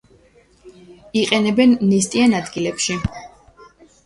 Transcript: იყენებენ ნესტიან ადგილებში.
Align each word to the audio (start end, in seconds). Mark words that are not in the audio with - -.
იყენებენ 1.21 1.75
ნესტიან 1.91 2.35
ადგილებში. 2.39 2.99